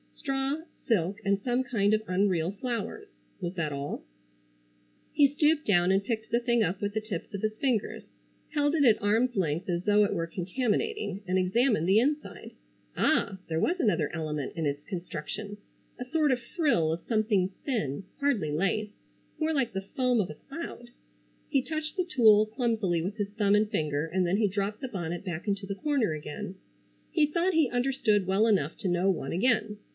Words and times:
Straw, 0.15 0.61
silk 0.87 1.19
and 1.25 1.39
some 1.41 1.63
kind 1.63 1.93
of 1.95 2.03
unreal 2.07 2.51
flowers. 2.51 3.07
Was 3.39 3.53
that 3.55 3.71
all? 3.71 4.03
He 5.13 5.27
stooped 5.27 5.65
down 5.65 5.91
and 5.91 6.03
picked 6.03 6.29
the 6.31 6.39
thing 6.39 6.61
up 6.63 6.79
with 6.79 6.93
the 6.93 7.01
tips 7.01 7.33
of 7.33 7.41
his 7.41 7.55
fingers, 7.57 8.03
held 8.49 8.75
it 8.75 8.83
at 8.83 9.01
arms 9.01 9.35
length 9.35 9.67
as 9.69 9.83
though 9.85 10.03
it 10.03 10.13
were 10.13 10.27
contaminating, 10.27 11.23
and 11.27 11.37
examined 11.39 11.87
the 11.87 11.99
inside. 11.99 12.51
Ah! 12.95 13.39
There 13.47 13.59
was 13.59 13.79
another 13.79 14.11
element 14.13 14.53
in 14.55 14.65
its 14.67 14.83
construction, 14.83 15.57
a 15.99 16.05
sort 16.05 16.31
of 16.31 16.39
frill 16.55 16.91
of 16.93 17.01
something 17.07 17.49
thin,—hardly 17.65 18.51
lace,—more 18.51 19.53
like 19.53 19.73
the 19.73 19.87
foam 19.97 20.19
of 20.19 20.29
a 20.29 20.35
cloud. 20.35 20.91
He 21.49 21.63
touched 21.63 21.95
the 21.97 22.05
tulle 22.05 22.47
clumsily 22.47 23.01
with 23.01 23.17
his 23.17 23.29
thumb 23.29 23.55
and 23.55 23.69
finger 23.69 24.05
and 24.07 24.25
then 24.25 24.37
he 24.37 24.47
dropped 24.47 24.81
the 24.81 24.87
bonnet 24.87 25.25
back 25.25 25.47
into 25.47 25.65
the 25.65 25.75
corner 25.75 26.13
again. 26.13 26.55
He 27.11 27.25
thought 27.25 27.53
he 27.53 27.69
understood 27.69 28.27
well 28.27 28.45
enough 28.45 28.77
to 28.79 28.87
know 28.87 29.09
one 29.09 29.31
again. 29.31 29.77